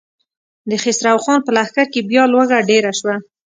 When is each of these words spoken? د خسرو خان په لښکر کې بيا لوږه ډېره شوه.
د 0.69 0.71
خسرو 0.83 1.17
خان 1.23 1.39
په 1.45 1.51
لښکر 1.55 1.85
کې 1.93 2.07
بيا 2.09 2.23
لوږه 2.33 2.59
ډېره 2.69 2.91
شوه. 2.99 3.15